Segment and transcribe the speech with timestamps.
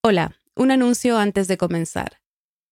[0.00, 2.20] Hola, un anuncio antes de comenzar.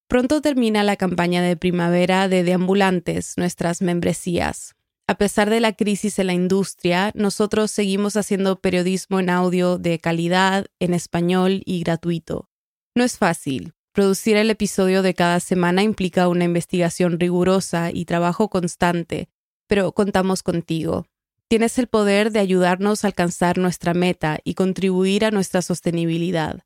[0.06, 4.76] Pronto termina la campaña de primavera de Deambulantes, nuestras membresías.
[5.08, 9.98] A pesar de la crisis en la industria, nosotros seguimos haciendo periodismo en audio de
[9.98, 12.48] calidad, en español y gratuito.
[12.94, 13.74] No es fácil.
[13.92, 19.28] Producir el episodio de cada semana implica una investigación rigurosa y trabajo constante,
[19.66, 21.06] pero contamos contigo.
[21.48, 26.65] Tienes el poder de ayudarnos a alcanzar nuestra meta y contribuir a nuestra sostenibilidad.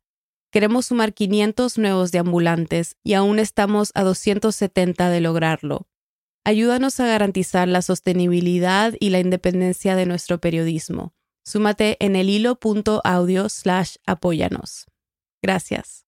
[0.51, 5.87] Queremos sumar 500 nuevos deambulantes y aún estamos a 270 de lograrlo.
[6.43, 11.13] Ayúdanos a garantizar la sostenibilidad y la independencia de nuestro periodismo.
[11.45, 14.87] Súmate en el hilo.audio slash apóyanos.
[15.41, 16.05] Gracias.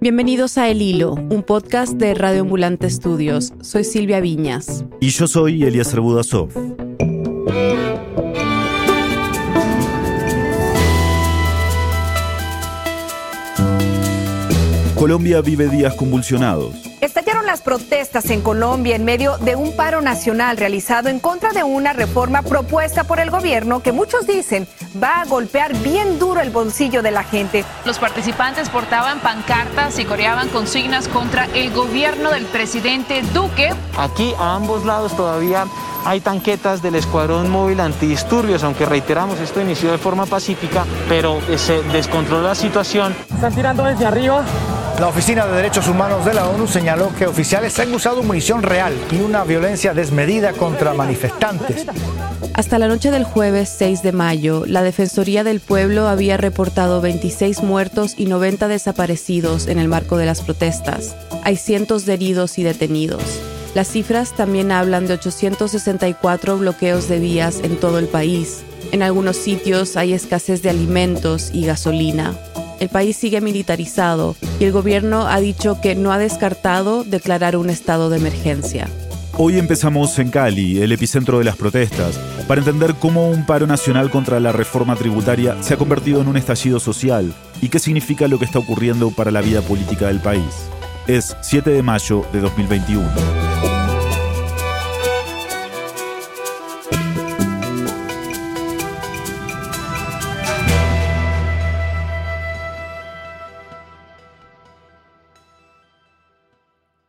[0.00, 3.52] Bienvenidos a El Hilo, un podcast de Radio Ambulante Estudios.
[3.62, 4.84] Soy Silvia Viñas.
[5.00, 6.50] Y yo soy Elías Budasov.
[15.04, 16.76] Colombia vive días convulsionados.
[17.02, 21.62] Estallaron las protestas en Colombia en medio de un paro nacional realizado en contra de
[21.62, 24.66] una reforma propuesta por el gobierno que muchos dicen
[25.02, 27.66] va a golpear bien duro el bolsillo de la gente.
[27.84, 33.74] Los participantes portaban pancartas y coreaban consignas contra el gobierno del presidente Duque.
[33.98, 35.66] Aquí a ambos lados todavía
[36.06, 41.82] hay tanquetas del Escuadrón Móvil Antidisturbios, aunque reiteramos, esto inició de forma pacífica, pero se
[41.82, 43.14] descontroló la situación.
[43.34, 44.42] Están tirando desde arriba.
[44.98, 48.94] La Oficina de Derechos Humanos de la ONU señaló que oficiales han usado munición real
[49.10, 51.84] y una violencia desmedida contra manifestantes.
[52.54, 57.64] Hasta la noche del jueves 6 de mayo, la Defensoría del Pueblo había reportado 26
[57.64, 61.16] muertos y 90 desaparecidos en el marco de las protestas.
[61.42, 63.24] Hay cientos de heridos y detenidos.
[63.74, 68.62] Las cifras también hablan de 864 bloqueos de vías en todo el país.
[68.92, 72.34] En algunos sitios hay escasez de alimentos y gasolina.
[72.84, 77.70] El país sigue militarizado y el gobierno ha dicho que no ha descartado declarar un
[77.70, 78.90] estado de emergencia.
[79.38, 84.10] Hoy empezamos en Cali, el epicentro de las protestas, para entender cómo un paro nacional
[84.10, 88.38] contra la reforma tributaria se ha convertido en un estallido social y qué significa lo
[88.38, 90.68] que está ocurriendo para la vida política del país.
[91.06, 93.73] Es 7 de mayo de 2021.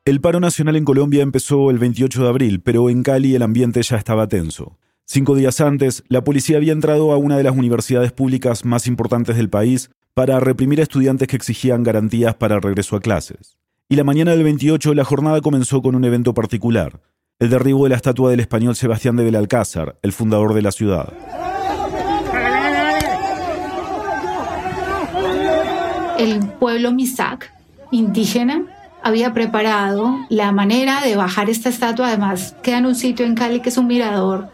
[0.08, 3.82] El paro nacional en Colombia empezó el 28 de abril, pero en Cali el ambiente
[3.82, 4.78] ya estaba tenso.
[5.04, 9.36] Cinco días antes, la policía había entrado a una de las universidades públicas más importantes
[9.36, 13.58] del país para reprimir a estudiantes que exigían garantías para el regreso a clases.
[13.90, 17.02] Y la mañana del 28 la jornada comenzó con un evento particular,
[17.40, 21.14] el derribo de la estatua del español Sebastián de Belalcázar, el fundador de la ciudad.
[26.20, 27.52] El pueblo Misak,
[27.90, 28.75] indígena,
[29.06, 32.08] había preparado la manera de bajar esta estatua.
[32.08, 34.50] Además, queda en un sitio en Cali que es un mirador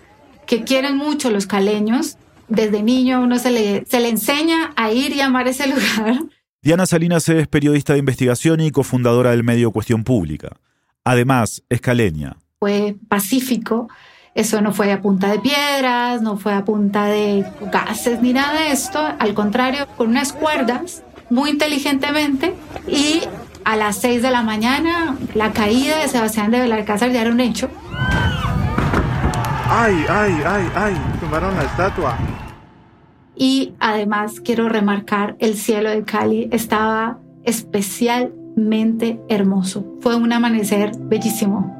[0.45, 2.17] que quieren mucho los caleños.
[2.49, 6.23] Desde niño a uno se le, se le enseña a ir y amar ese lugar.
[6.61, 10.57] Diana Salinas es periodista de investigación y cofundadora del medio Cuestión Pública.
[11.05, 12.35] Además, es caleña.
[12.59, 13.87] Fue pacífico.
[14.35, 18.59] Eso no fue a punta de piedras, no fue a punta de gases ni nada
[18.59, 18.99] de esto.
[19.17, 22.53] Al contrario, con unas cuerdas, muy inteligentemente,
[22.85, 23.21] y
[23.65, 27.39] a las 6 de la mañana, la caída de Sebastián de Belalcázar ya era un
[27.39, 27.69] hecho.
[29.69, 30.97] ¡Ay, ay, ay, ay!
[31.19, 32.17] Tumbaron la estatua.
[33.35, 39.97] Y además quiero remarcar, el cielo de Cali estaba especialmente hermoso.
[40.01, 41.77] Fue un amanecer bellísimo.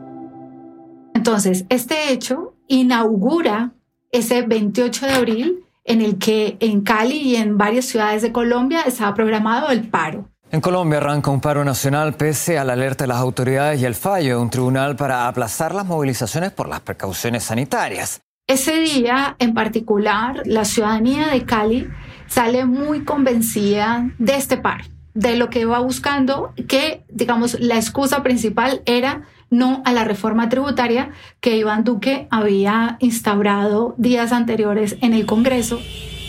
[1.13, 3.73] Entonces, este hecho inaugura
[4.11, 8.81] ese 28 de abril en el que en Cali y en varias ciudades de Colombia
[8.81, 10.30] estaba programado el paro.
[10.53, 13.95] En Colombia arranca un paro nacional pese a la alerta de las autoridades y el
[13.95, 18.19] fallo de un tribunal para aplazar las movilizaciones por las precauciones sanitarias.
[18.47, 21.87] Ese día en particular, la ciudadanía de Cali
[22.27, 24.83] sale muy convencida de este paro,
[25.13, 30.49] de lo que va buscando, que digamos la excusa principal era no a la reforma
[30.49, 35.79] tributaria que Iván Duque había instaurado días anteriores en el Congreso.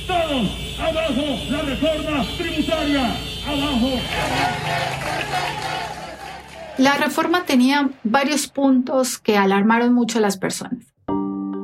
[0.07, 3.17] Todos abajo la reforma tributaria
[6.79, 10.93] la reforma tenía varios puntos que alarmaron mucho a las personas.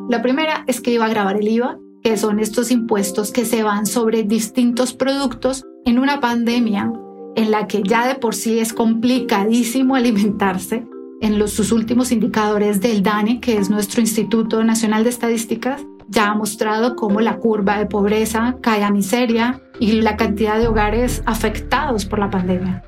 [0.08, 3.62] La primera es que iba a grabar el IVA, que son estos impuestos que se
[3.62, 6.92] van sobre distintos productos en una pandemia
[7.36, 10.86] en la que ya de por sí es complicadísimo alimentarse.
[11.20, 16.30] En los, sus últimos indicadores del DANE, que es nuestro Instituto Nacional de Estadísticas, ya
[16.30, 21.22] ha mostrado cómo la curva de pobreza cae a miseria y la cantidad de hogares
[21.26, 22.82] afectados por la pandemia.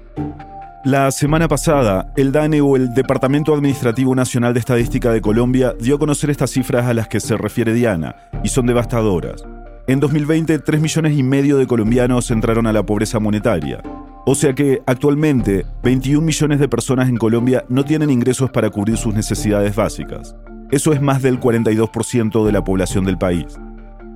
[0.85, 5.97] La semana pasada, el DANE o el Departamento Administrativo Nacional de Estadística de Colombia dio
[5.97, 9.45] a conocer estas cifras a las que se refiere Diana, y son devastadoras.
[9.87, 13.83] En 2020, 3 millones y medio de colombianos entraron a la pobreza monetaria.
[14.25, 18.97] O sea que actualmente 21 millones de personas en Colombia no tienen ingresos para cubrir
[18.97, 20.35] sus necesidades básicas.
[20.71, 23.59] Eso es más del 42% de la población del país.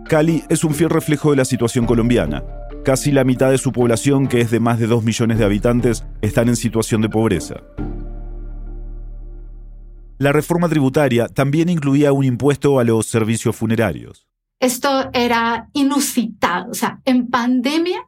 [0.07, 2.45] Cali es un fiel reflejo de la situación colombiana.
[2.85, 6.05] Casi la mitad de su población, que es de más de 2 millones de habitantes,
[6.21, 7.57] están en situación de pobreza.
[10.19, 14.29] La reforma tributaria también incluía un impuesto a los servicios funerarios.
[14.61, 16.71] Esto era inusitado.
[16.71, 18.07] O sea, en pandemia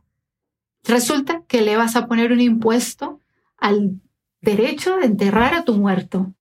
[0.84, 3.20] resulta que le vas a poner un impuesto
[3.58, 4.00] al
[4.40, 6.32] derecho de enterrar a tu muerto.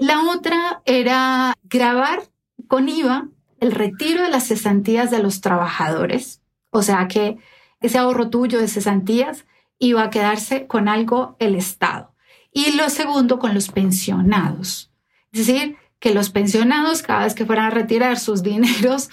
[0.00, 2.22] La otra era grabar
[2.68, 3.28] con IVA
[3.60, 6.40] el retiro de las cesantías de los trabajadores.
[6.70, 7.36] O sea que
[7.82, 9.44] ese ahorro tuyo de cesantías
[9.78, 12.14] iba a quedarse con algo el Estado.
[12.50, 14.90] Y lo segundo, con los pensionados.
[15.32, 19.10] Es decir, que los pensionados, cada vez que fueran a retirar sus dineros,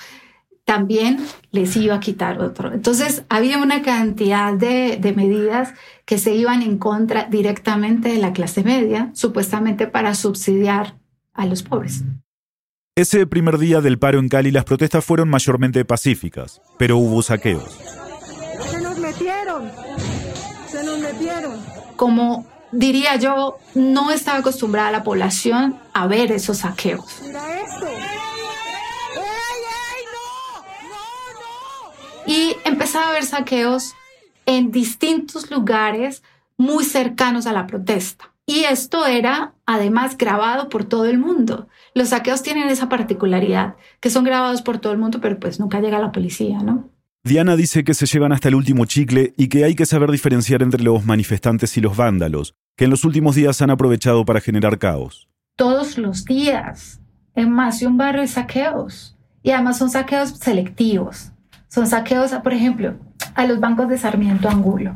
[0.68, 2.74] también les iba a quitar otro.
[2.74, 5.74] Entonces, había una cantidad de, de, medidas
[6.04, 10.96] que se iban en contra directamente de la clase media, supuestamente para subsidiar
[11.34, 12.04] a los pobres.
[12.98, 17.80] Ese primer día del paro en Cali las protestas fueron mayormente pacíficas, pero hubo saqueos.
[21.96, 27.22] Como diría yo, no estaba acostumbrada la población a ver esos saqueos.
[32.28, 33.96] Y empezaba a haber saqueos
[34.46, 36.24] en distintos lugares
[36.58, 38.34] muy cercanos a la protesta.
[38.46, 41.68] Y esto era además grabado por todo el mundo.
[41.94, 45.82] Los saqueos tienen esa particularidad, que son grabados por todo el mundo, pero pues nunca
[45.82, 46.90] llega la policía, ¿no?
[47.24, 50.64] Diana dice que se llevan hasta el último chicle y que hay que saber diferenciar
[50.64, 54.80] entre los manifestantes y los vándalos, que en los últimos días han aprovechado para generar
[54.80, 55.28] caos.
[55.58, 57.02] Todos los días,
[57.36, 59.18] en más de un barrio hay saqueos.
[59.44, 61.32] Y además son saqueos selectivos.
[61.68, 62.96] Son saqueos, por ejemplo,
[63.36, 64.96] a los bancos de Sarmiento Angulo,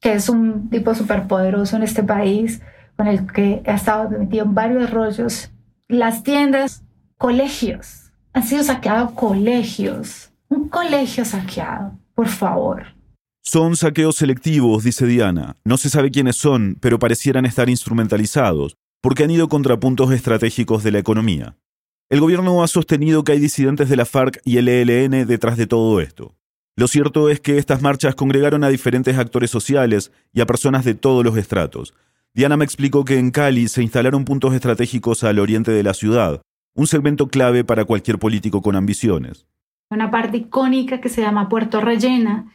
[0.00, 2.62] que es un tipo superpoderoso en este país,
[2.96, 5.50] con el que ha estado metido en varios rollos.
[5.88, 6.82] Las tiendas,
[7.16, 12.86] colegios, han sido saqueados colegios un colegio saqueado, por favor.
[13.42, 15.56] Son saqueos selectivos, dice Diana.
[15.64, 20.82] No se sabe quiénes son, pero parecieran estar instrumentalizados, porque han ido contra puntos estratégicos
[20.82, 21.56] de la economía.
[22.10, 25.66] El gobierno ha sostenido que hay disidentes de la FARC y el ELN detrás de
[25.66, 26.34] todo esto.
[26.76, 30.94] Lo cierto es que estas marchas congregaron a diferentes actores sociales y a personas de
[30.94, 31.94] todos los estratos.
[32.34, 36.40] Diana me explicó que en Cali se instalaron puntos estratégicos al oriente de la ciudad,
[36.74, 39.46] un segmento clave para cualquier político con ambiciones
[39.90, 42.52] una parte icónica que se llama Puerto Rellena.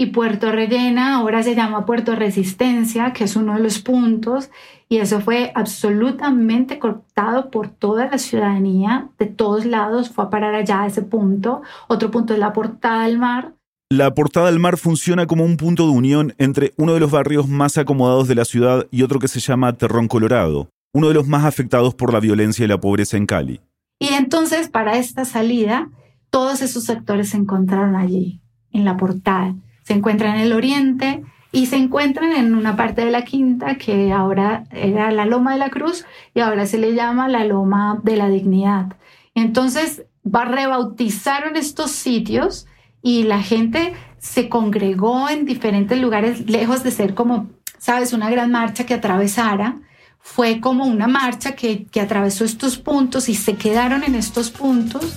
[0.00, 4.48] Y Puerto Rellena ahora se llama Puerto Resistencia, que es uno de los puntos,
[4.88, 10.54] y eso fue absolutamente cortado por toda la ciudadanía, de todos lados, fue a parar
[10.54, 11.60] allá a ese punto.
[11.86, 13.52] Otro punto es la Portada del Mar.
[13.90, 17.46] La Portada del Mar funciona como un punto de unión entre uno de los barrios
[17.46, 21.28] más acomodados de la ciudad y otro que se llama Terrón Colorado, uno de los
[21.28, 23.60] más afectados por la violencia y la pobreza en Cali.
[23.98, 25.90] Y entonces, para esta salida,
[26.30, 28.40] todos esos sectores se encontraron allí,
[28.72, 29.54] en la portada.
[29.82, 31.22] Se encuentran en el oriente
[31.52, 35.58] y se encuentran en una parte de la quinta que ahora era la Loma de
[35.58, 38.94] la Cruz y ahora se le llama la Loma de la Dignidad.
[39.34, 42.66] Entonces, rebautizaron estos sitios
[43.02, 48.50] y la gente se congregó en diferentes lugares, lejos de ser como, sabes, una gran
[48.50, 49.80] marcha que atravesara,
[50.18, 55.16] fue como una marcha que, que atravesó estos puntos y se quedaron en estos puntos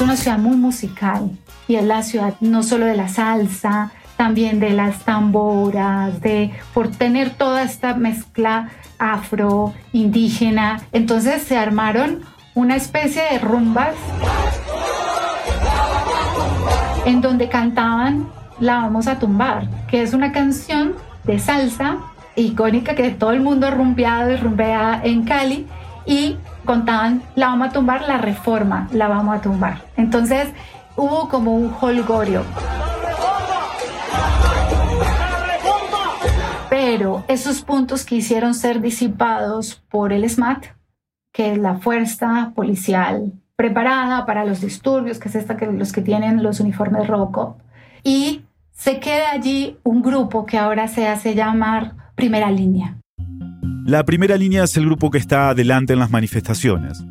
[0.00, 1.30] una ciudad muy musical
[1.68, 6.88] y es la ciudad no solo de la salsa, también de las tamboras, de por
[6.88, 10.82] tener toda esta mezcla afro, indígena.
[10.92, 12.20] Entonces se armaron
[12.54, 13.94] una especie de rumbas
[17.06, 18.28] en donde cantaban
[18.58, 21.98] La vamos a tumbar, que es una canción de salsa
[22.36, 25.66] icónica que todo el mundo rumbeado y rumbea en Cali
[26.06, 29.82] y contaban, la vamos a tumbar, la reforma, la vamos a tumbar.
[29.96, 30.48] Entonces
[30.96, 32.44] hubo como un holgorio.
[36.68, 40.66] Pero esos puntos quisieron ser disipados por el SMAT,
[41.32, 46.00] que es la fuerza policial preparada para los disturbios, que es esta que los que
[46.00, 47.58] tienen los uniformes rojo,
[48.02, 52.99] y se queda allí un grupo que ahora se hace llamar Primera Línea.
[53.90, 57.02] La primera línea es el grupo que está adelante en las manifestaciones.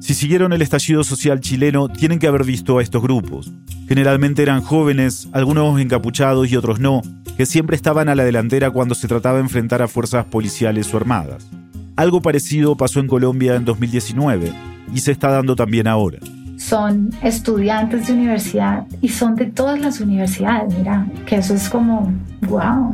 [0.00, 3.52] Si siguieron el estallido social chileno, tienen que haber visto a estos grupos.
[3.86, 7.02] Generalmente eran jóvenes, algunos encapuchados y otros no,
[7.36, 10.96] que siempre estaban a la delantera cuando se trataba de enfrentar a fuerzas policiales o
[10.96, 11.48] armadas.
[11.94, 14.52] Algo parecido pasó en Colombia en 2019
[14.92, 16.18] y se está dando también ahora.
[16.56, 22.12] Son estudiantes de universidad y son de todas las universidades, mira, que eso es como,
[22.48, 22.92] wow,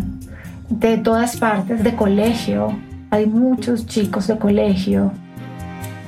[0.68, 2.76] de todas partes, de colegio,
[3.10, 5.12] hay muchos chicos de colegio.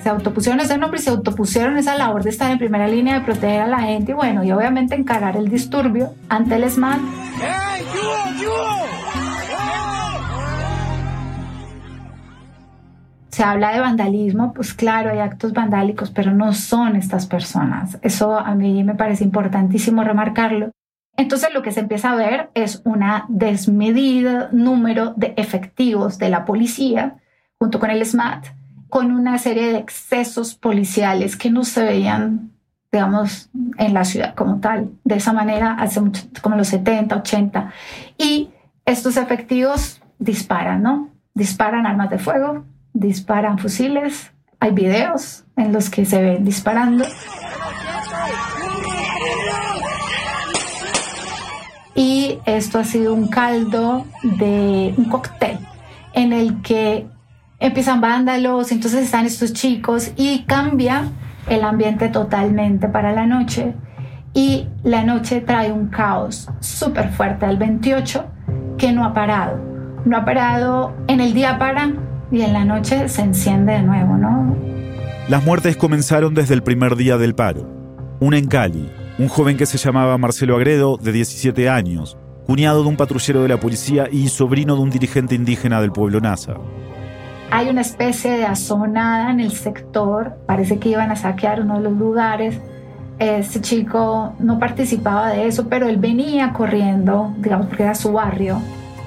[0.03, 3.25] Se autopusieron ese nombre y se autopusieron esa labor de estar en primera línea de
[3.25, 7.01] proteger a la gente y bueno, y obviamente encarar el disturbio ante el.
[13.31, 17.99] Se habla de vandalismo, pues claro, hay actos vandálicos, pero no son estas personas.
[18.03, 20.71] Eso a mí me parece importantísimo remarcarlo.
[21.17, 26.45] Entonces lo que se empieza a ver es una desmedida número de efectivos de la
[26.45, 27.17] policía
[27.59, 28.47] junto con el SMAT,
[28.89, 32.51] con una serie de excesos policiales que no se veían,
[32.91, 36.01] digamos, en la ciudad como tal, de esa manera hace
[36.43, 37.73] como los 70, 80.
[38.19, 38.51] Y
[38.85, 41.11] estos efectivos disparan, ¿no?
[41.35, 47.05] Disparan armas de fuego, disparan fusiles, hay videos en los que se ven disparando.
[51.95, 55.59] Y esto ha sido un caldo de un cóctel
[56.15, 57.07] en el que
[57.59, 61.05] empiezan vándalos, entonces están estos chicos y cambia
[61.49, 63.75] el ambiente totalmente para la noche.
[64.35, 68.25] Y la noche trae un caos súper fuerte al 28
[68.79, 69.59] que no ha parado.
[70.05, 71.93] No ha parado, en el día para
[72.31, 74.57] y en la noche se enciende de nuevo, ¿no?
[75.29, 77.69] Las muertes comenzaron desde el primer día del paro.
[78.19, 82.17] Una en Cali, un joven que se llamaba Marcelo Agredo, de 17 años,
[82.47, 86.21] cuñado de un patrullero de la policía y sobrino de un dirigente indígena del pueblo
[86.21, 86.55] Nasa.
[87.51, 91.83] Hay una especie de azonada en el sector, parece que iban a saquear uno de
[91.83, 92.59] los lugares.
[93.19, 98.63] Este chico no participaba de eso, pero él venía corriendo, digamos, porque era su barrio.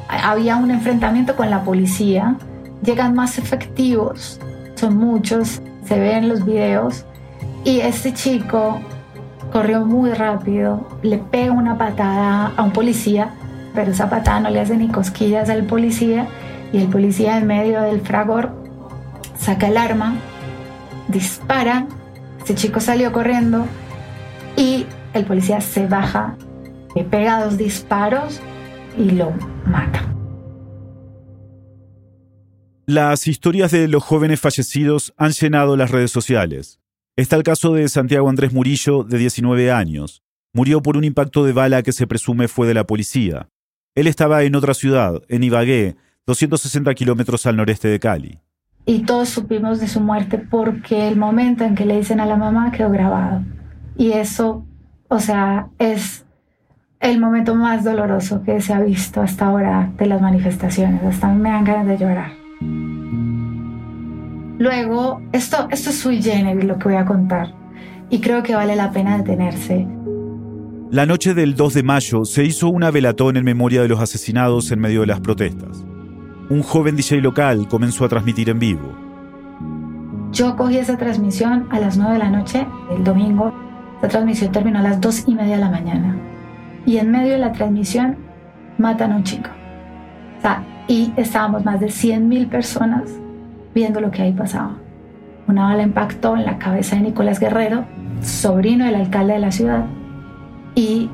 [0.08, 2.36] Había un enfrentamiento con la policía,
[2.84, 4.40] llegan más efectivos,
[4.76, 7.06] son muchos, se ven los videos,
[7.64, 8.80] y este chico
[9.56, 13.36] corrió muy rápido, le pega una patada a un policía,
[13.74, 16.28] pero esa patada no le hace ni cosquillas al policía
[16.74, 18.52] y el policía en medio del fragor
[19.40, 20.16] saca el arma,
[21.08, 21.88] dispara,
[22.38, 23.66] este chico salió corriendo
[24.58, 26.36] y el policía se baja,
[26.94, 28.42] le pega dos disparos
[28.98, 29.32] y lo
[29.66, 30.02] mata.
[32.86, 36.82] Las historias de los jóvenes fallecidos han llenado las redes sociales.
[37.18, 40.22] Está el caso de Santiago Andrés Murillo, de 19 años.
[40.52, 43.48] Murió por un impacto de bala que se presume fue de la policía.
[43.96, 45.96] Él estaba en otra ciudad, en Ibagué,
[46.28, 48.42] 260 kilómetros al noreste de Cali.
[48.86, 52.36] Y todos supimos de su muerte porque el momento en que le dicen a la
[52.36, 53.44] mamá quedó grabado.
[53.96, 54.66] Y eso,
[55.08, 56.26] o sea, es
[57.00, 61.02] el momento más doloroso que se ha visto hasta ahora de las manifestaciones.
[61.02, 62.45] Hasta me dan ganas de llorar.
[64.58, 67.54] Luego, esto, esto es sui generis lo que voy a contar
[68.10, 69.88] y creo que vale la pena detenerse.
[70.92, 74.72] La noche del 2 de mayo se hizo una velatón en memoria de los asesinados
[74.72, 75.84] en medio de las protestas.
[76.50, 78.96] Un joven DJ local comenzó a transmitir en vivo.
[80.32, 83.54] Yo cogí esa transmisión a las 9 de la noche el domingo.
[84.02, 86.16] La transmisión terminó a las 2 y media de la mañana.
[86.86, 88.18] Y en medio de la transmisión
[88.78, 89.50] matan a un chico.
[90.38, 93.10] O sea, y estábamos más de 100.000 personas
[93.76, 94.78] viendo lo que ahí pasaba.
[95.48, 97.86] Una bala impactó en la cabeza de Nicolás Guerrero,
[98.22, 99.86] sobrino del alcalde de la ciudad,
[100.74, 101.10] y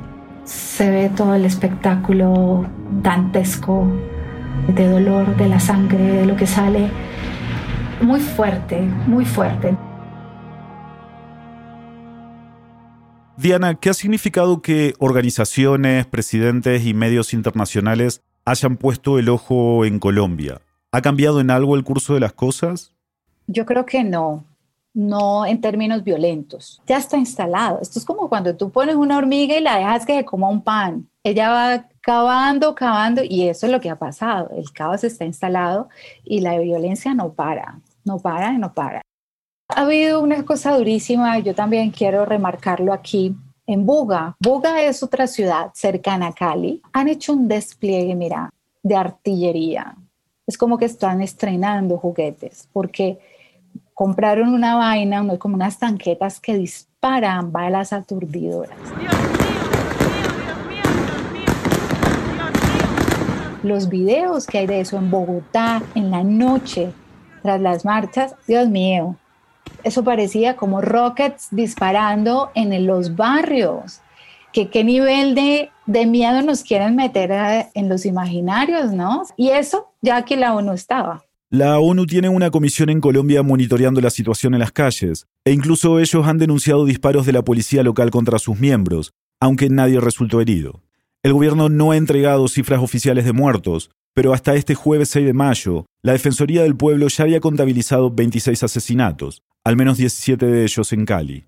[0.45, 2.65] se ve todo el espectáculo
[3.01, 3.91] dantesco
[4.73, 6.89] de dolor, de la sangre, de lo que sale.
[8.01, 9.75] Muy fuerte, muy fuerte.
[13.37, 19.97] Diana, ¿qué ha significado que organizaciones, presidentes y medios internacionales hayan puesto el ojo en
[19.97, 20.61] Colombia?
[20.93, 22.93] ¿Ha cambiado en algo el curso de las cosas?
[23.47, 24.43] Yo creo que no,
[24.93, 26.81] no en términos violentos.
[26.85, 27.79] Ya está instalado.
[27.81, 31.07] Esto es como cuando tú pones una hormiga y la dejas que coma un pan.
[31.23, 34.49] Ella va cavando, cavando y eso es lo que ha pasado.
[34.53, 35.87] El caos está instalado
[36.25, 39.01] y la violencia no para, no para y no para.
[39.69, 43.33] Ha habido una cosa durísima, yo también quiero remarcarlo aquí,
[43.65, 44.35] en Buga.
[44.41, 46.81] Buga es otra ciudad cercana a Cali.
[46.91, 48.49] Han hecho un despliegue, mira,
[48.83, 49.95] de artillería,
[50.51, 53.19] es como que están estrenando juguetes, porque
[53.93, 58.77] compraron una vaina, como unas tanquetas que disparan balas aturdidoras.
[63.63, 66.91] Los videos que hay de eso en Bogotá, en la noche,
[67.41, 69.15] tras las marchas, Dios mío,
[69.85, 74.00] eso parecía como rockets disparando en los barrios.
[74.53, 77.31] ¿Qué, qué nivel de, de miedo nos quieren meter
[77.73, 79.23] en los imaginarios, no?
[79.37, 81.23] Y eso ya que la ONU estaba.
[81.49, 85.99] La ONU tiene una comisión en Colombia monitoreando la situación en las calles, e incluso
[85.99, 90.81] ellos han denunciado disparos de la policía local contra sus miembros, aunque nadie resultó herido.
[91.23, 95.33] El gobierno no ha entregado cifras oficiales de muertos, pero hasta este jueves 6 de
[95.33, 100.93] mayo, la Defensoría del Pueblo ya había contabilizado 26 asesinatos, al menos 17 de ellos
[100.93, 101.47] en Cali.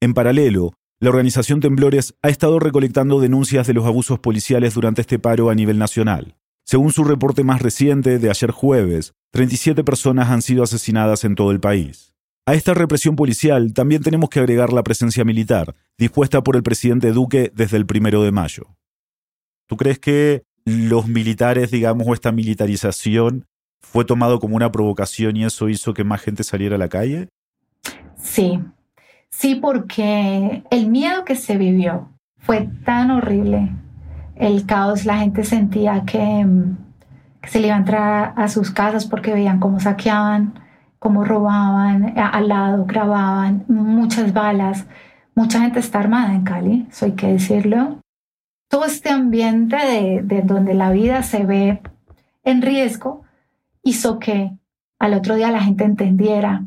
[0.00, 5.18] En paralelo, la organización Temblores ha estado recolectando denuncias de los abusos policiales durante este
[5.18, 6.36] paro a nivel nacional.
[6.66, 11.52] Según su reporte más reciente de ayer jueves, 37 personas han sido asesinadas en todo
[11.52, 12.14] el país.
[12.44, 17.12] A esta represión policial también tenemos que agregar la presencia militar, dispuesta por el presidente
[17.12, 18.76] Duque desde el primero de mayo.
[19.68, 23.46] ¿Tú crees que los militares, digamos, o esta militarización
[23.80, 27.28] fue tomado como una provocación y eso hizo que más gente saliera a la calle?
[28.22, 28.60] Sí,
[29.30, 33.70] sí, porque el miedo que se vivió fue tan horrible
[34.40, 36.46] el caos, la gente sentía que,
[37.46, 40.54] se le iba a entrar a sus casas porque veían cómo saqueaban,
[40.98, 44.86] cómo robaban, al lado grababan, muchas balas.
[45.34, 48.00] Mucha gente está armada en Cali, eso hay que decirlo.
[48.68, 51.82] Todo este ambiente de donde la vida se ve
[52.42, 53.22] en riesgo
[53.82, 54.52] hizo que
[54.98, 56.64] al otro día la gente entendiera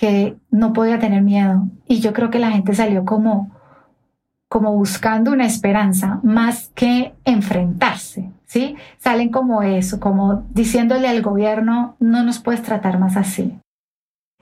[0.00, 1.68] que no podía tener miedo.
[1.86, 3.50] Y yo creo que la gente salió como,
[4.48, 8.76] como buscando una esperanza más que enfrentarse, ¿sí?
[8.96, 13.58] Salen como eso, como diciéndole al gobierno, no nos puedes tratar más así.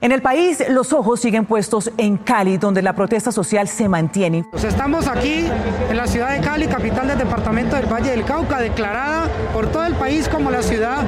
[0.00, 4.44] En el país, los ojos siguen puestos en Cali, donde la protesta social se mantiene.
[4.52, 5.46] Pues estamos aquí
[5.90, 9.84] en la ciudad de Cali, capital del departamento del Valle del Cauca, declarada por todo
[9.86, 11.02] el país como la ciudad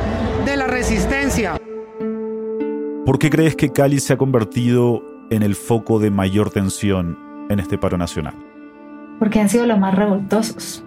[0.45, 1.60] de la resistencia.
[3.11, 7.59] ¿Por qué crees que Cali se ha convertido en el foco de mayor tensión en
[7.59, 8.35] este paro nacional?
[9.19, 10.85] porque han sido los más revoltosos.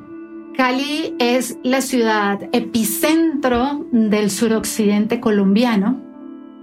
[0.55, 6.01] Cali es la ciudad epicentro del suroccidente colombiano,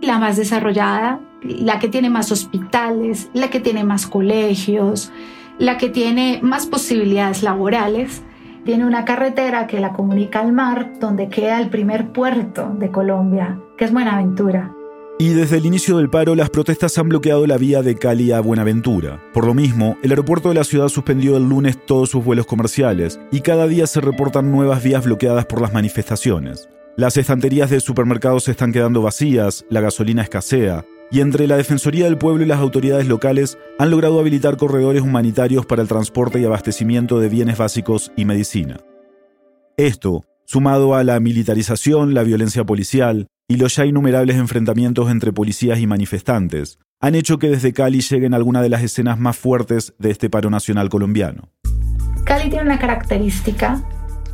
[0.00, 5.12] la más desarrollada, la que tiene más hospitales, la que tiene más colegios,
[5.58, 8.22] la que tiene más posibilidades laborales.
[8.64, 13.60] Tiene una carretera que la comunica al mar, donde queda el primer puerto de Colombia,
[13.76, 14.74] que es Buenaventura.
[15.20, 18.40] Y desde el inicio del paro, las protestas han bloqueado la vía de Cali a
[18.40, 19.22] Buenaventura.
[19.34, 23.20] Por lo mismo, el aeropuerto de la ciudad suspendió el lunes todos sus vuelos comerciales
[23.30, 26.70] y cada día se reportan nuevas vías bloqueadas por las manifestaciones.
[26.96, 32.06] Las estanterías de supermercados se están quedando vacías, la gasolina escasea, y entre la Defensoría
[32.06, 36.46] del Pueblo y las autoridades locales han logrado habilitar corredores humanitarios para el transporte y
[36.46, 38.78] abastecimiento de bienes básicos y medicina.
[39.76, 45.80] Esto, sumado a la militarización, la violencia policial, y los ya innumerables enfrentamientos entre policías
[45.80, 50.12] y manifestantes han hecho que desde Cali lleguen algunas de las escenas más fuertes de
[50.12, 51.48] este paro nacional colombiano.
[52.24, 53.82] Cali tiene una característica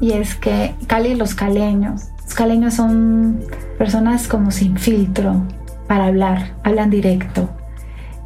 [0.02, 3.40] y es que Cali los caleños, los caleños son
[3.78, 5.46] personas como sin filtro
[5.88, 7.48] para hablar, hablan directo.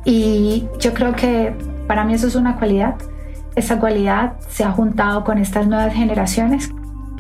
[0.05, 1.55] Y yo creo que
[1.87, 2.96] para mí eso es una cualidad.
[3.55, 6.68] Esa cualidad se ha juntado con estas nuevas generaciones.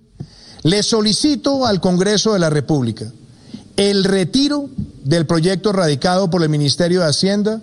[0.63, 3.13] Le solicito al Congreso de la República
[3.77, 4.69] el retiro
[5.05, 7.61] del proyecto radicado por el Ministerio de Hacienda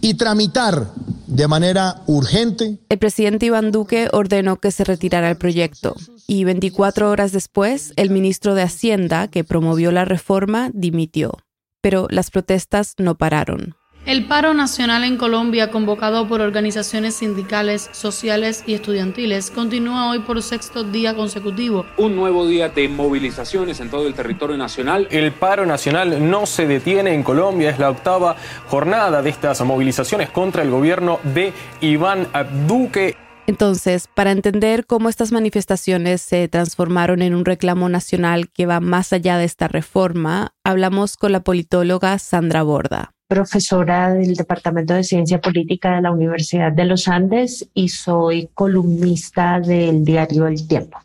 [0.00, 0.88] y tramitar
[1.26, 2.78] de manera urgente.
[2.88, 5.94] El presidente Iván Duque ordenó que se retirara el proyecto
[6.26, 11.38] y 24 horas después el ministro de Hacienda, que promovió la reforma, dimitió.
[11.80, 13.76] Pero las protestas no pararon.
[14.04, 20.42] El paro nacional en Colombia, convocado por organizaciones sindicales, sociales y estudiantiles, continúa hoy por
[20.42, 21.86] sexto día consecutivo.
[21.98, 25.06] Un nuevo día de movilizaciones en todo el territorio nacional.
[25.12, 28.34] El paro nacional no se detiene en Colombia, es la octava
[28.66, 32.26] jornada de estas movilizaciones contra el gobierno de Iván
[32.66, 33.16] Duque.
[33.46, 39.12] Entonces, para entender cómo estas manifestaciones se transformaron en un reclamo nacional que va más
[39.12, 45.40] allá de esta reforma, hablamos con la politóloga Sandra Borda profesora del Departamento de Ciencia
[45.40, 50.98] Política de la Universidad de los Andes y soy columnista del diario El Tiempo.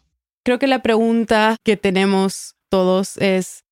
[0.44, 3.63] Creo que la pregunta que tenemos todos es,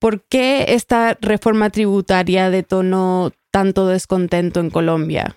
[0.00, 5.36] ¿por qué esta reforma tributaria detonó tanto descontento en Colombia?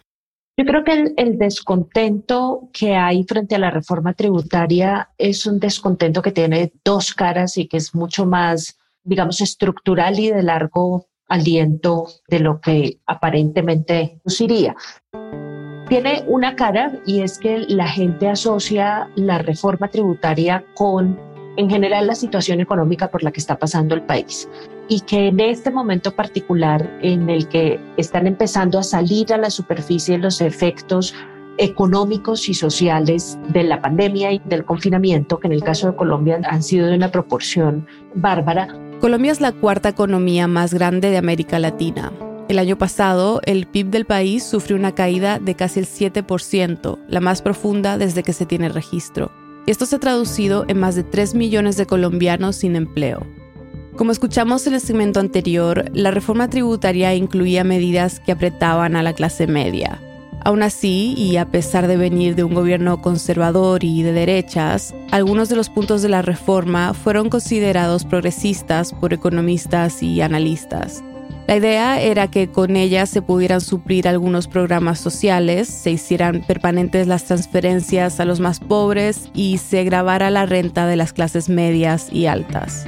[0.57, 5.59] Yo creo que el, el, descontento que hay frente a la reforma tributaria es un
[5.59, 11.05] descontento que tiene dos caras y que es mucho más, digamos, estructural y de largo
[11.27, 14.75] aliento de lo que aparentemente iría.
[15.89, 21.19] Tiene una cara y es que la gente asocia la reforma tributaria con,
[21.57, 24.49] en general, la situación económica por la que está pasando el país
[24.87, 29.49] y que en este momento particular en el que están empezando a salir a la
[29.49, 31.13] superficie los efectos
[31.57, 36.39] económicos y sociales de la pandemia y del confinamiento, que en el caso de Colombia
[36.49, 38.67] han sido de una proporción bárbara,
[39.03, 42.13] Colombia es la cuarta economía más grande de América Latina.
[42.47, 47.19] El año pasado, el PIB del país sufrió una caída de casi el 7%, la
[47.19, 49.29] más profunda desde que se tiene registro.
[49.67, 53.27] Esto se ha traducido en más de 3 millones de colombianos sin empleo.
[53.97, 59.11] Como escuchamos en el segmento anterior, la reforma tributaria incluía medidas que apretaban a la
[59.11, 59.99] clase media,
[60.45, 65.47] Aún así, y a pesar de venir de un gobierno conservador y de derechas, algunos
[65.47, 71.01] de los puntos de la reforma fueron considerados progresistas por economistas y analistas.
[71.47, 77.07] La idea era que con ellas se pudieran suplir algunos programas sociales, se hicieran permanentes
[77.07, 82.07] las transferencias a los más pobres y se grabara la renta de las clases medias
[82.11, 82.85] y altas.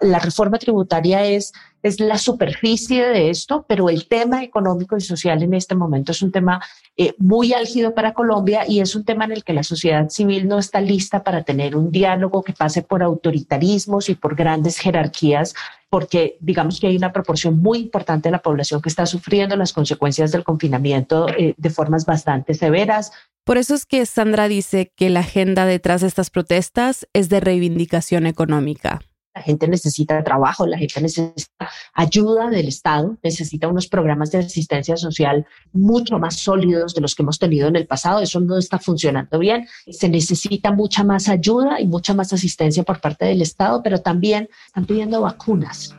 [0.00, 5.42] La reforma tributaria es es la superficie de esto, pero el tema económico y social
[5.42, 6.62] en este momento es un tema
[6.96, 10.46] eh, muy álgido para Colombia y es un tema en el que la sociedad civil
[10.46, 15.54] no está lista para tener un diálogo que pase por autoritarismos y por grandes jerarquías,
[15.90, 19.72] porque digamos que hay una proporción muy importante de la población que está sufriendo las
[19.72, 23.12] consecuencias del confinamiento eh, de formas bastante severas.
[23.44, 27.40] Por eso es que Sandra dice que la agenda detrás de estas protestas es de
[27.40, 29.00] reivindicación económica.
[29.34, 34.96] La gente necesita trabajo, la gente necesita ayuda del Estado, necesita unos programas de asistencia
[34.96, 38.20] social mucho más sólidos de los que hemos tenido en el pasado.
[38.20, 39.66] Eso no está funcionando bien.
[39.90, 44.50] Se necesita mucha más ayuda y mucha más asistencia por parte del Estado, pero también
[44.66, 45.96] están pidiendo vacunas.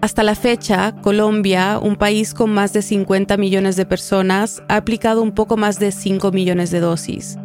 [0.00, 5.22] Hasta la fecha, Colombia, un país con más de 50 millones de personas, ha aplicado
[5.22, 7.36] un poco más de 5 millones de dosis.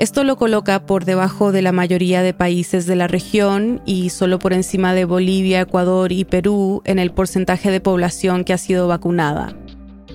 [0.00, 4.38] Esto lo coloca por debajo de la mayoría de países de la región y solo
[4.38, 8.88] por encima de Bolivia, Ecuador y Perú en el porcentaje de población que ha sido
[8.88, 9.54] vacunada.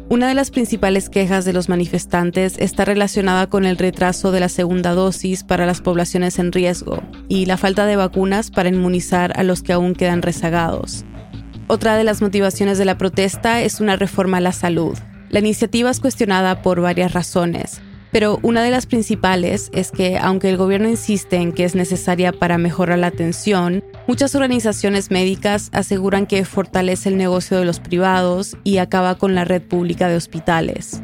[0.10, 4.50] Una de las principales quejas de los manifestantes está relacionada con el retraso de la
[4.50, 9.44] segunda dosis para las poblaciones en riesgo y la falta de vacunas para inmunizar a
[9.44, 11.06] los que aún quedan rezagados.
[11.68, 14.98] Otra de las motivaciones de la protesta es una reforma a la salud.
[15.30, 17.82] La iniciativa es cuestionada por varias razones,
[18.16, 22.32] pero una de las principales es que, aunque el gobierno insiste en que es necesaria
[22.32, 28.56] para mejorar la atención, muchas organizaciones médicas aseguran que fortalece el negocio de los privados
[28.64, 31.04] y acaba con la red pública de hospitales.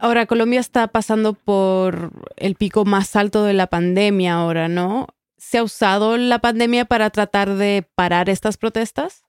[0.00, 5.06] Ahora, Colombia está pasando por el pico más alto de la pandemia ahora, ¿no?
[5.36, 9.22] ¿Se ha usado la pandemia para tratar de parar estas protestas?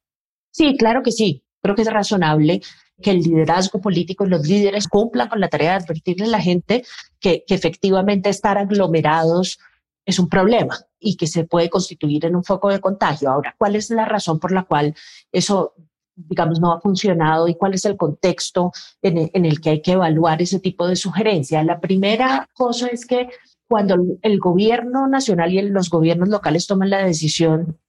[0.49, 1.43] Sí, claro que sí.
[1.61, 2.61] Creo que es razonable
[3.01, 6.41] que el liderazgo político y los líderes cumplan con la tarea de advertirle a la
[6.41, 6.83] gente
[7.19, 9.59] que, efectivamente estar aglomerados
[10.05, 13.29] es un problema y que se puede constituir en un foco de contagio.
[13.29, 14.95] Ahora, ¿cuál es la razón por la cual
[15.31, 15.73] eso
[16.15, 20.41] digamos, no ha funcionado y cuál es el contexto en el, que hay que evaluar
[20.41, 21.61] ese tipo de sugerencia.
[21.63, 23.27] La primera cosa es que
[23.67, 27.79] cuando el gobierno nacional y los gobiernos locales toman la decisión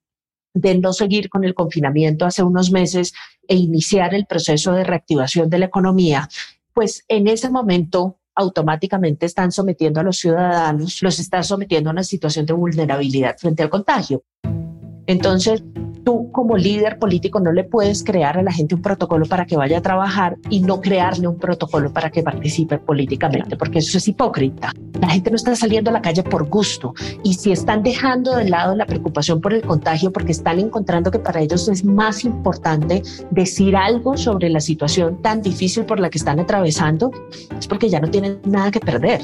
[0.57, 3.13] de no seguir con el confinamiento hace unos meses
[3.47, 6.29] e iniciar el proceso de reactivación de la economía,
[6.73, 12.05] pues en ese momento automáticamente están sometiendo a los ciudadanos, los están sometiendo a una
[12.05, 14.25] situación de vulnerabilidad frente al contagio.
[15.07, 15.63] Entonces,
[16.07, 19.57] tú como líder político no le puedes crear a la gente un protocolo para que
[19.57, 24.07] vaya a trabajar y no crearle un protocolo para que participe políticamente, porque eso es
[24.07, 24.73] hipócrita.
[25.01, 28.49] La gente no está saliendo a la calle por gusto y si están dejando de
[28.49, 33.03] lado la preocupación por el contagio porque están encontrando que para ellos es más importante
[33.33, 37.11] decir algo sobre la situación tan difícil por la que están atravesando,
[37.59, 39.23] es porque ya no tienen nada que perder.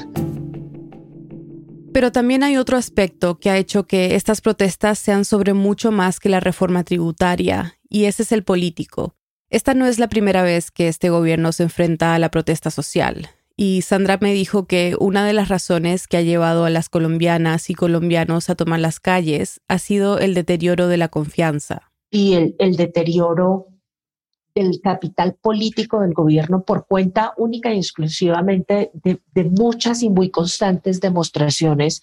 [1.93, 6.19] Pero también hay otro aspecto que ha hecho que estas protestas sean sobre mucho más
[6.19, 9.15] que la reforma tributaria, y ese es el político.
[9.51, 13.29] Esta no es la primera vez que este gobierno se enfrenta a la protesta social.
[13.55, 17.69] Y Sandra me dijo que una de las razones que ha llevado a las colombianas
[17.69, 21.91] y colombianos a tomar las calles ha sido el deterioro de la confianza.
[22.09, 23.67] Y el, el deterioro
[24.55, 30.99] el capital político del gobierno por cuenta única y exclusivamente de, muchas y muy constantes
[31.01, 32.01] demostraciones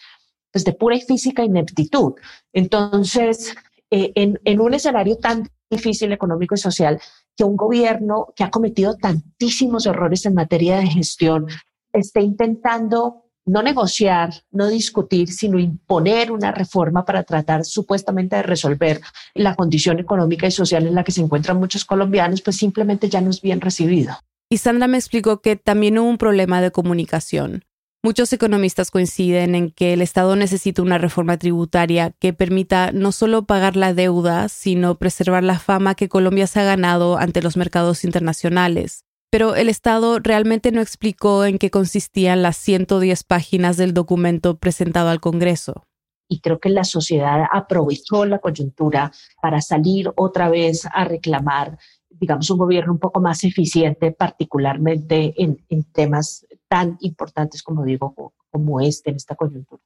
[0.52, 2.14] pues, de pura y física ineptitud.
[2.52, 3.54] Entonces,
[3.90, 7.00] eh, en, en un escenario tan difícil económico y social,
[7.36, 11.46] que un gobierno que ha cometido tantísimos errores en materia de gestión
[11.92, 19.00] esté intentando no negociar, no discutir, sino imponer una reforma para tratar supuestamente de resolver
[19.34, 23.20] la condición económica y social en la que se encuentran muchos colombianos, pues simplemente ya
[23.20, 24.16] no es bien recibido.
[24.48, 27.64] Y Sandra me explicó que también hubo un problema de comunicación.
[28.04, 33.46] Muchos economistas coinciden en que el Estado necesita una reforma tributaria que permita no solo
[33.46, 38.04] pagar la deuda, sino preservar la fama que Colombia se ha ganado ante los mercados
[38.04, 44.58] internacionales pero el Estado realmente no explicó en qué consistían las 110 páginas del documento
[44.58, 45.84] presentado al Congreso.
[46.28, 52.50] Y creo que la sociedad aprovechó la coyuntura para salir otra vez a reclamar, digamos,
[52.50, 58.14] un gobierno un poco más eficiente, particularmente en, en temas tan importantes como digo,
[58.50, 59.82] como este en esta coyuntura.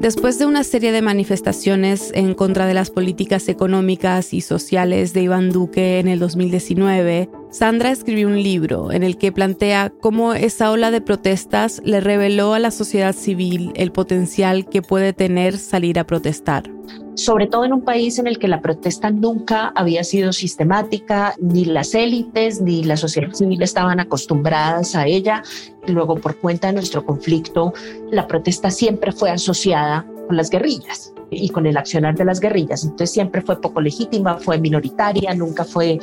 [0.00, 5.22] Después de una serie de manifestaciones en contra de las políticas económicas y sociales de
[5.22, 10.70] Iván Duque en el 2019, Sandra escribió un libro en el que plantea cómo esa
[10.70, 15.98] ola de protestas le reveló a la sociedad civil el potencial que puede tener salir
[15.98, 16.64] a protestar.
[17.14, 21.64] Sobre todo en un país en el que la protesta nunca había sido sistemática, ni
[21.64, 25.42] las élites ni la sociedad civil estaban acostumbradas a ella.
[25.86, 27.72] Luego, por cuenta de nuestro conflicto,
[28.10, 32.84] la protesta siempre fue asociada con las guerrillas y con el accionar de las guerrillas.
[32.84, 35.98] Entonces siempre fue poco legítima, fue minoritaria, nunca fue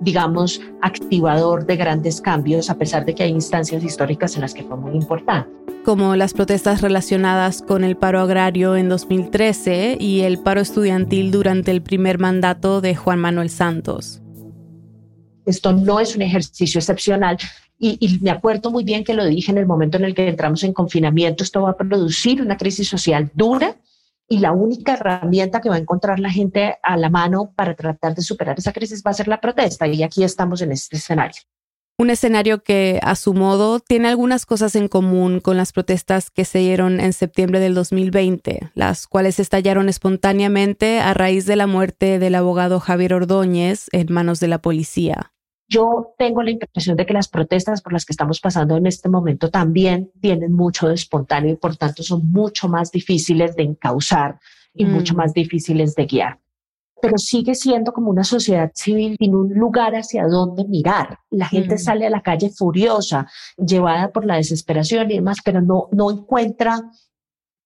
[0.00, 4.62] digamos, activador de grandes cambios, a pesar de que hay instancias históricas en las que
[4.62, 5.50] fue muy importante.
[5.84, 11.70] Como las protestas relacionadas con el paro agrario en 2013 y el paro estudiantil durante
[11.70, 14.22] el primer mandato de Juan Manuel Santos.
[15.46, 17.38] Esto no es un ejercicio excepcional,
[17.78, 20.64] y, me acuerdo muy bien que lo dije en el momento en el que entramos
[20.64, 23.76] en confinamiento, esto va a producir una crisis social dura
[24.28, 28.14] y la única herramienta que va a encontrar la gente a la mano para tratar
[28.14, 31.40] de superar esa crisis va a ser la protesta y aquí estamos en este escenario.
[32.00, 36.44] Un escenario que, a su modo, tiene algunas cosas en común con las protestas que
[36.44, 42.20] se dieron en septiembre del 2020, las cuales estallaron espontáneamente a raíz de la muerte
[42.20, 45.32] del abogado Javier Ordóñez en manos de la policía.
[45.68, 49.10] Yo tengo la impresión de que las protestas por las que estamos pasando en este
[49.10, 54.38] momento también tienen mucho de espontáneo y por tanto son mucho más difíciles de encauzar
[54.72, 55.16] y mucho mm.
[55.16, 56.38] más difíciles de guiar.
[57.02, 61.18] Pero sigue siendo como una sociedad civil sin un lugar hacia dónde mirar.
[61.30, 61.78] La gente mm.
[61.78, 66.80] sale a la calle furiosa, llevada por la desesperación y demás, pero no, no encuentra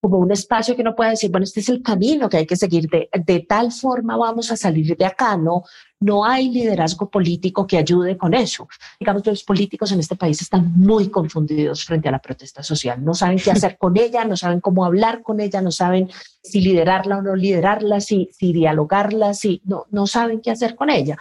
[0.02, 2.56] como un espacio que no pueda decir, bueno, este es el camino que hay que
[2.56, 5.62] seguir, de, de, tal forma vamos a salir de acá, no,
[6.02, 8.68] no hay liderazgo político que ayude con eso.
[8.98, 13.14] Digamos, los políticos en este país están muy confundidos frente a la protesta social, no
[13.14, 16.10] saben qué hacer con ella, no saben cómo hablar con ella, no saben
[16.42, 20.90] si liderarla o no liderarla, si, si dialogarla, si no, no saben qué hacer con
[20.90, 21.18] ella.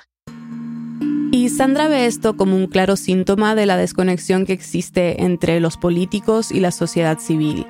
[1.32, 5.78] Y Sandra ve esto como un claro síntoma de la desconexión que existe entre los
[5.78, 7.66] políticos y la sociedad civil.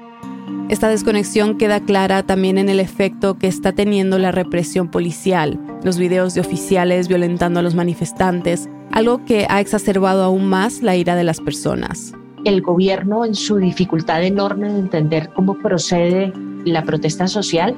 [0.72, 5.98] Esta desconexión queda clara también en el efecto que está teniendo la represión policial, los
[5.98, 11.18] videos de oficiales violentando a los manifestantes, algo que ha exacerbado aún más la ira
[11.18, 12.14] de las personas.
[12.46, 16.32] El gobierno, en su dificultad enorme de entender cómo procede
[16.64, 17.76] la protesta social,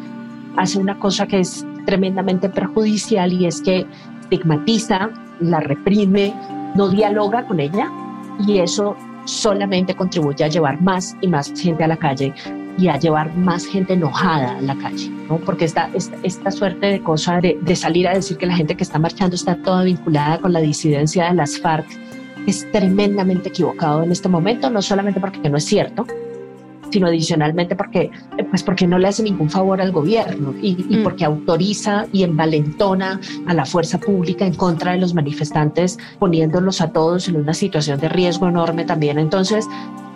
[0.55, 3.87] hace una cosa que es tremendamente perjudicial y es que
[4.21, 6.31] estigmatiza, la reprime,
[6.75, 7.91] no dialoga con ella
[8.45, 12.31] y eso solamente contribuye a llevar más y más gente a la calle
[12.77, 15.37] y a llevar más gente enojada a la calle, ¿no?
[15.37, 18.75] Porque esta, esta, esta suerte de cosa de, de, salir a decir que la gente
[18.75, 21.85] que está marchando está toda vinculada con la disidencia de las FARC
[22.47, 26.05] es tremendamente equivocado en este momento, no solamente porque no es cierto,
[26.93, 28.11] sino adicionalmente porque,
[28.49, 31.03] pues porque no le hace ningún favor al gobierno y, y mm.
[31.03, 36.91] porque autoriza y envalentona a la fuerza pública en contra de los manifestantes, poniéndolos a
[36.91, 39.17] todos en una situación de riesgo enorme también.
[39.17, 39.67] Entonces,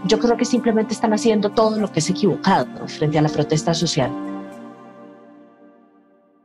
[0.06, 3.74] yo creo que simplemente están haciendo todo lo que es equivocado frente a la protesta
[3.74, 4.12] social.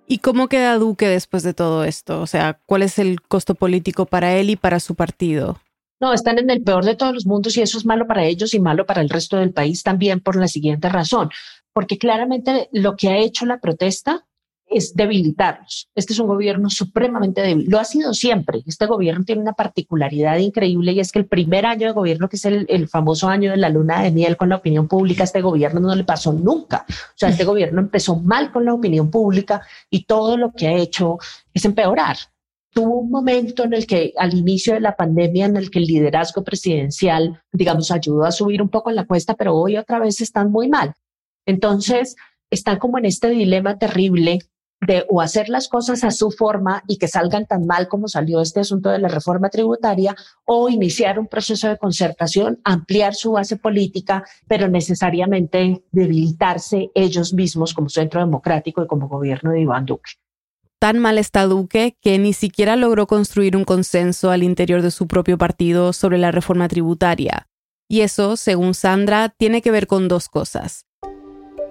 [0.06, 2.20] ¿Y cómo queda Duque después de todo esto?
[2.20, 5.58] O sea, ¿cuál es el costo político para él y para su partido?
[6.00, 8.54] No, están en el peor de todos los mundos y eso es malo para ellos
[8.54, 11.30] y malo para el resto del país también por la siguiente razón,
[11.72, 14.26] porque claramente lo que ha hecho la protesta
[14.74, 15.88] es debilitarlos.
[15.94, 17.66] Este es un gobierno supremamente débil.
[17.68, 18.62] Lo ha sido siempre.
[18.66, 22.37] Este gobierno tiene una particularidad increíble y es que el primer año de gobierno, que
[22.37, 25.40] es el, el, famoso año de la luna de miel con la opinión pública, este
[25.40, 26.85] gobierno no le pasó nunca.
[26.88, 30.74] O sea, este gobierno empezó mal con la opinión pública y todo lo que ha
[30.74, 31.18] hecho
[31.52, 32.16] es empeorar.
[32.72, 35.85] Tuvo un momento en el que al inicio de la pandemia en el que el
[35.85, 40.20] liderazgo presidencial, digamos, ayudó a subir un poco en la cuesta, pero hoy otra vez
[40.22, 40.94] están muy mal.
[41.44, 42.16] Entonces,
[42.52, 44.40] están como en este dilema terrible
[44.86, 48.40] de o hacer las cosas a su forma y que salgan tan mal como salió
[48.40, 50.14] este asunto de la reforma tributaria,
[50.44, 57.74] o iniciar un proceso de concertación, ampliar su base política, pero necesariamente debilitarse ellos mismos
[57.74, 60.12] como centro democrático y como gobierno de Iván Duque.
[60.78, 65.06] Tan mal está Duque que ni siquiera logró construir un consenso al interior de su
[65.06, 67.46] propio partido sobre la reforma tributaria.
[67.88, 70.86] Y eso, según Sandra, tiene que ver con dos cosas.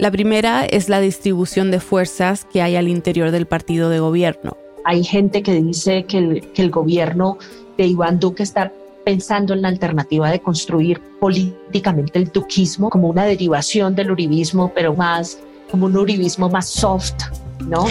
[0.01, 4.57] La primera es la distribución de fuerzas que hay al interior del partido de gobierno.
[4.83, 7.37] Hay gente que dice que el, gobierno
[7.77, 8.73] de Iván Duque está
[9.05, 14.95] pensando en la alternativa de construir políticamente el duquismo como una derivación del uribismo, pero
[14.95, 15.37] más
[15.69, 17.21] como un uribismo más soft,
[17.67, 17.85] ¿no?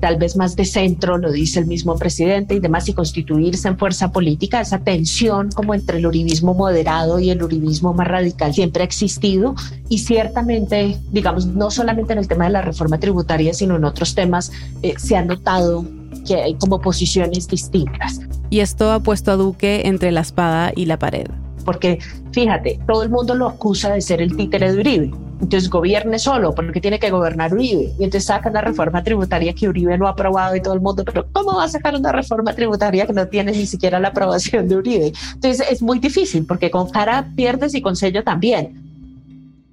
[0.00, 3.78] Tal vez más de centro, lo dice el mismo presidente y demás, y constituirse en
[3.78, 8.82] fuerza política, esa tensión como entre el uribismo moderado y el uribismo más radical siempre
[8.82, 9.54] ha existido
[9.88, 14.14] y ciertamente, digamos, no solamente en el tema de la reforma tributaria, sino en otros
[14.14, 15.84] temas, eh, se ha notado
[16.26, 18.20] que hay como posiciones distintas.
[18.50, 21.26] Y esto ha puesto a Duque entre la espada y la pared.
[21.66, 21.98] Porque
[22.32, 26.54] fíjate, todo el mundo lo acusa de ser el títere de Uribe entonces gobierne solo,
[26.54, 27.92] porque tiene que gobernar Uribe.
[27.98, 31.04] Y entonces sacan la reforma tributaria que Uribe no ha aprobado y todo el mundo,
[31.04, 34.68] pero ¿cómo va a sacar una reforma tributaria que no tiene ni siquiera la aprobación
[34.68, 35.12] de Uribe?
[35.34, 38.82] Entonces es muy difícil, porque con cara pierdes y con sello también.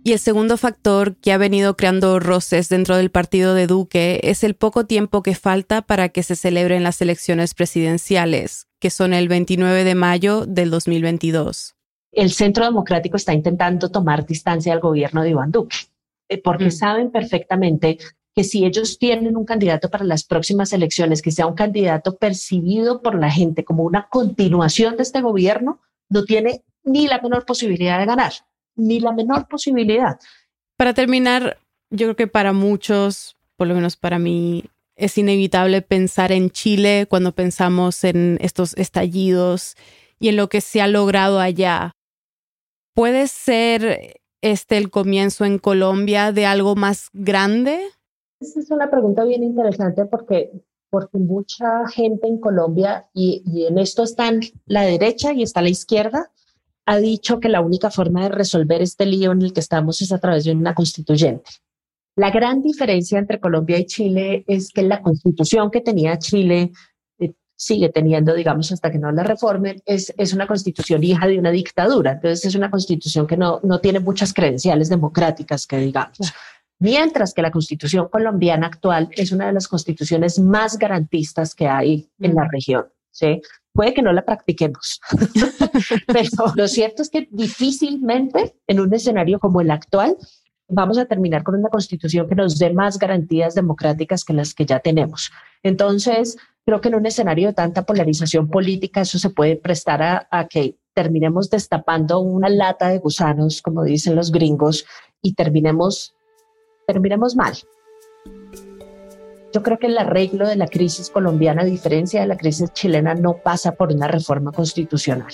[0.05, 4.43] Y el segundo factor que ha venido creando roces dentro del partido de Duque es
[4.43, 9.29] el poco tiempo que falta para que se celebren las elecciones presidenciales, que son el
[9.29, 11.75] 29 de mayo del 2022
[12.13, 15.77] el Centro Democrático está intentando tomar distancia del gobierno de Iván Duque,
[16.29, 16.71] eh, porque mm.
[16.71, 17.97] saben perfectamente
[18.35, 23.01] que si ellos tienen un candidato para las próximas elecciones, que sea un candidato percibido
[23.01, 27.99] por la gente como una continuación de este gobierno, no tiene ni la menor posibilidad
[27.99, 28.33] de ganar,
[28.75, 30.19] ni la menor posibilidad.
[30.77, 31.57] Para terminar,
[31.91, 37.05] yo creo que para muchos, por lo menos para mí, es inevitable pensar en Chile
[37.09, 39.75] cuando pensamos en estos estallidos
[40.19, 41.91] y en lo que se ha logrado allá.
[42.93, 47.81] ¿Puede ser este el comienzo en Colombia de algo más grande?
[48.39, 50.51] Esa es una pregunta bien interesante porque,
[50.89, 55.69] porque mucha gente en Colombia, y, y en esto están la derecha y está la
[55.69, 56.31] izquierda,
[56.85, 60.11] ha dicho que la única forma de resolver este lío en el que estamos es
[60.11, 61.49] a través de una constituyente.
[62.15, 66.71] La gran diferencia entre Colombia y Chile es que la constitución que tenía Chile
[67.65, 71.51] sigue teniendo, digamos, hasta que no la reformen, es, es una constitución hija de una
[71.51, 72.13] dictadura.
[72.13, 76.33] Entonces es una constitución que no, no tiene muchas credenciales democráticas, que digamos.
[76.79, 82.09] Mientras que la constitución colombiana actual es una de las constituciones más garantistas que hay
[82.19, 82.85] en la región.
[83.11, 83.41] ¿sí?
[83.71, 84.99] Puede que no la practiquemos,
[86.07, 90.17] pero lo cierto es que difícilmente en un escenario como el actual
[90.67, 94.65] vamos a terminar con una constitución que nos dé más garantías democráticas que las que
[94.65, 95.31] ya tenemos.
[95.61, 100.27] Entonces, creo que en un escenario de tanta polarización política eso se puede prestar a,
[100.31, 104.85] a que terminemos destapando una lata de gusanos, como dicen los gringos,
[105.21, 106.15] y terminemos,
[106.87, 107.53] terminemos mal.
[109.53, 113.13] Yo creo que el arreglo de la crisis colombiana, a diferencia de la crisis chilena,
[113.13, 115.31] no pasa por una reforma constitucional.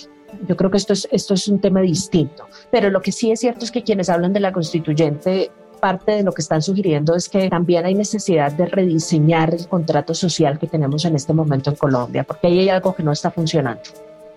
[0.48, 2.48] Yo creo que esto es, esto es un tema distinto.
[2.70, 6.24] Pero lo que sí es cierto es que quienes hablan de la constituyente parte de
[6.24, 10.68] lo que están sugiriendo es que también hay necesidad de rediseñar el contrato social que
[10.68, 13.82] tenemos en este momento en Colombia, porque ahí hay algo que no está funcionando.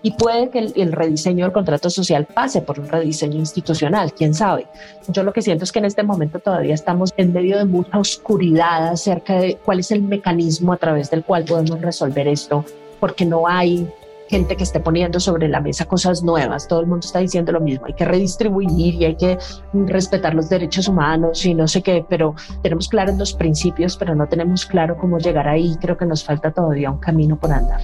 [0.05, 4.67] Y puede que el, rediseño del contrato social pase por un rediseño institucional, quién sabe.
[5.07, 7.97] Yo lo que siento es que en este momento todavía estamos en medio de mucha
[7.97, 12.65] oscuridad acerca de cuál es el mecanismo a través del cual podemos resolver esto,
[12.99, 13.87] porque no hay
[14.33, 16.67] gente que esté poniendo sobre la mesa cosas nuevas.
[16.67, 17.85] Todo el mundo está diciendo lo mismo.
[17.85, 19.37] Hay que redistribuir y hay que
[19.73, 24.27] respetar los derechos humanos y no sé qué, pero tenemos claros los principios, pero no
[24.27, 25.75] tenemos claro cómo llegar ahí.
[25.79, 27.81] Creo que nos falta todavía un camino por andar.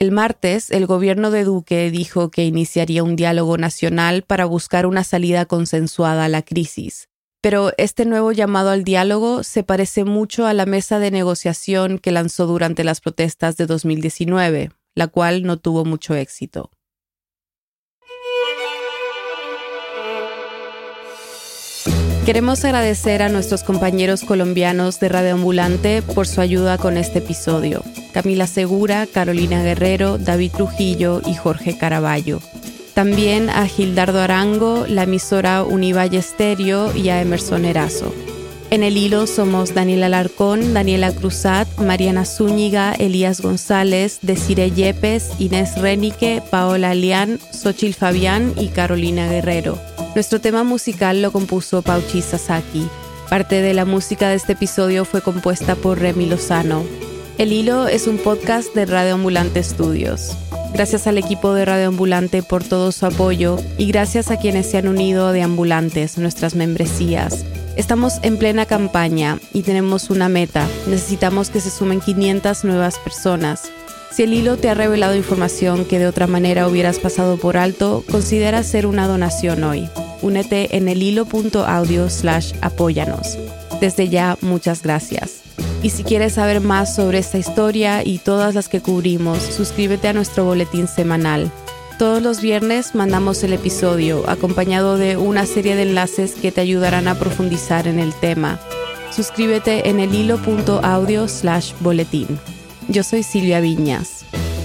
[0.00, 5.04] El martes, el gobierno de Duque dijo que iniciaría un diálogo nacional para buscar una
[5.04, 7.06] salida consensuada a la crisis.
[7.40, 12.10] Pero este nuevo llamado al diálogo se parece mucho a la mesa de negociación que
[12.10, 16.70] lanzó durante las protestas de 2019, la cual no tuvo mucho éxito.
[22.26, 27.82] Queremos agradecer a nuestros compañeros colombianos de Radio Ambulante por su ayuda con este episodio.
[28.12, 32.40] Camila Segura, Carolina Guerrero, David Trujillo y Jorge Caraballo.
[33.00, 38.14] También a Gildardo Arango, la emisora Univalle Estéreo y a Emerson Erazo.
[38.68, 45.78] En el hilo somos Daniela Alarcón, Daniela Cruzat, Mariana Zúñiga, Elías González, Desire Yepes, Inés
[45.78, 49.78] Renique, Paola Lián, Xochil Fabián y Carolina Guerrero.
[50.14, 52.86] Nuestro tema musical lo compuso Pauchi Sasaki.
[53.30, 56.84] Parte de la música de este episodio fue compuesta por Remy Lozano.
[57.38, 60.36] El Hilo es un podcast de Radio Ambulante Studios.
[60.72, 64.78] Gracias al equipo de Radio Ambulante por todo su apoyo y gracias a quienes se
[64.78, 67.44] han unido de Ambulantes, nuestras membresías.
[67.76, 70.66] Estamos en plena campaña y tenemos una meta.
[70.86, 73.70] Necesitamos que se sumen 500 nuevas personas.
[74.10, 78.04] Si el hilo te ha revelado información que de otra manera hubieras pasado por alto,
[78.10, 79.88] considera hacer una donación hoy.
[80.20, 83.38] Únete en el hilo.audio slash apóyanos.
[83.80, 85.39] Desde ya, muchas gracias.
[85.82, 90.12] Y si quieres saber más sobre esta historia y todas las que cubrimos, suscríbete a
[90.12, 91.50] nuestro boletín semanal.
[91.98, 97.08] Todos los viernes mandamos el episodio acompañado de una serie de enlaces que te ayudarán
[97.08, 98.58] a profundizar en el tema.
[99.10, 102.38] Suscríbete en el hilo.audio slash boletín.
[102.88, 104.24] Yo soy Silvia Viñas.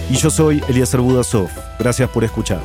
[0.09, 1.49] Y yo soy Elías Budasov.
[1.79, 2.61] Gracias por escuchar.